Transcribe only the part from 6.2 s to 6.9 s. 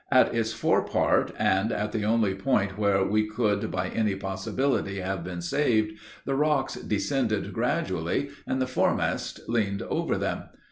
the rocks